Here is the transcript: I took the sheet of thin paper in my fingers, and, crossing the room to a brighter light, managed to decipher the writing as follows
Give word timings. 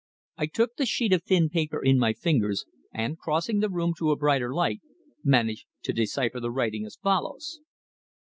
I 0.35 0.47
took 0.47 0.77
the 0.77 0.87
sheet 0.87 1.13
of 1.13 1.21
thin 1.25 1.47
paper 1.49 1.79
in 1.79 1.99
my 1.99 2.13
fingers, 2.13 2.65
and, 2.91 3.19
crossing 3.19 3.59
the 3.59 3.69
room 3.69 3.93
to 3.99 4.09
a 4.09 4.15
brighter 4.15 4.51
light, 4.51 4.81
managed 5.23 5.65
to 5.83 5.93
decipher 5.93 6.39
the 6.39 6.49
writing 6.49 6.87
as 6.87 6.95
follows 6.95 7.59